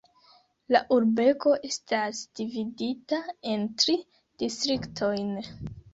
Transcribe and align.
La 0.75 0.79
urbego 0.95 1.51
estas 1.69 2.21
dividita 2.39 3.19
en 3.53 3.69
tri 3.85 3.99
distriktojn. 4.45 5.31